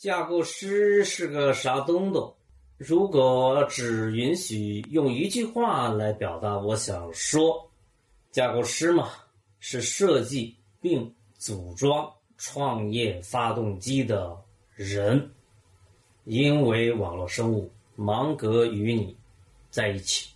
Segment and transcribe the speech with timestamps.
[0.00, 2.34] 架构师是个啥东东？
[2.78, 7.70] 如果只允许用一句话来表达我想说
[8.30, 9.10] 架构师嘛
[9.58, 14.34] 是设计并组装创业发动机的
[14.74, 15.30] 人。
[16.24, 19.14] 因为网络生物芒格与你
[19.70, 20.30] 在一起。